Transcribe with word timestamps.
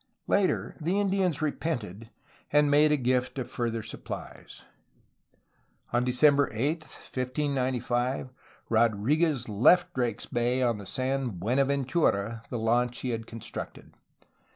Later, 0.25 0.75
the 0.81 0.99
Indians 0.99 1.43
repented, 1.43 2.09
and 2.51 2.71
made 2.71 2.91
a 2.91 2.97
gift 2.97 3.37
of 3.37 3.51
further 3.51 3.83
supplies. 3.83 4.63
On 5.93 6.03
December 6.03 6.49
8, 6.51 6.81
1595, 6.81 8.31
Rodriguez 8.67 9.47
left 9.47 9.93
Drake's 9.93 10.25
Bay 10.25 10.63
on 10.63 10.79
the 10.79 10.87
San 10.87 11.29
Buenaventura^ 11.33 12.43
the 12.49 12.57
launch 12.57 13.01
he 13.01 13.11
had 13.11 13.27
constructed. 13.27 13.93